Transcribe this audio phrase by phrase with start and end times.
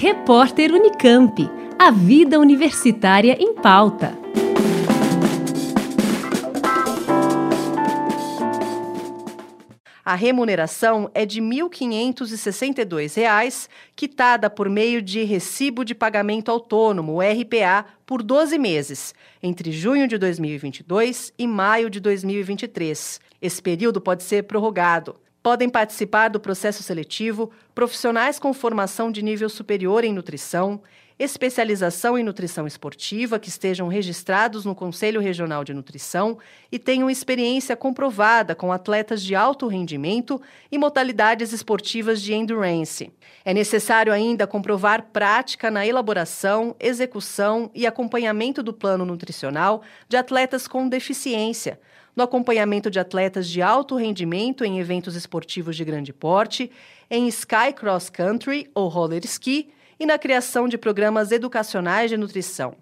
[0.00, 1.50] Repórter Unicamp.
[1.76, 4.16] A vida universitária em pauta.
[10.04, 17.84] A remuneração é de R$ 1.562, quitada por meio de Recibo de Pagamento Autônomo, RPA,
[18.06, 19.12] por 12 meses,
[19.42, 23.20] entre junho de 2022 e maio de 2023.
[23.42, 25.16] Esse período pode ser prorrogado.
[25.42, 30.82] Podem participar do processo seletivo profissionais com formação de nível superior em nutrição,
[31.16, 36.38] especialização em nutrição esportiva que estejam registrados no Conselho Regional de Nutrição
[36.72, 43.12] e tenham experiência comprovada com atletas de alto rendimento e modalidades esportivas de endurance.
[43.44, 50.66] É necessário ainda comprovar prática na elaboração, execução e acompanhamento do plano nutricional de atletas
[50.66, 51.78] com deficiência
[52.18, 56.68] no acompanhamento de atletas de alto rendimento em eventos esportivos de grande porte,
[57.08, 62.74] em Sky Cross Country ou Roller Ski e na criação de programas educacionais de nutrição.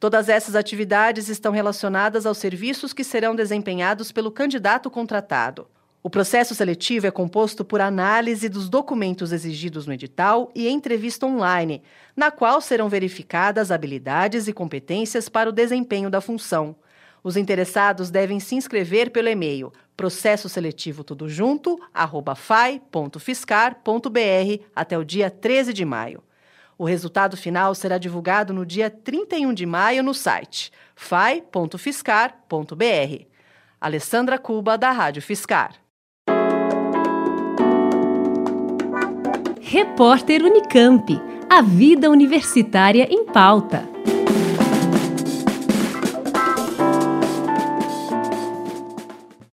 [0.00, 5.66] Todas essas atividades estão relacionadas aos serviços que serão desempenhados pelo candidato contratado.
[6.02, 11.82] O processo seletivo é composto por análise dos documentos exigidos no edital e entrevista online,
[12.16, 16.74] na qual serão verificadas habilidades e competências para o desempenho da função.
[17.22, 25.04] Os interessados devem se inscrever pelo e-mail processo seletivo tudo junto, arroba fai.fiscar.br até o
[25.04, 26.22] dia 13 de maio.
[26.78, 33.26] O resultado final será divulgado no dia 31 de maio no site fai.fiscar.br.
[33.78, 35.74] Alessandra Cuba, da Rádio Fiscar.
[39.60, 41.20] Repórter Unicamp.
[41.50, 43.89] A vida universitária em pauta.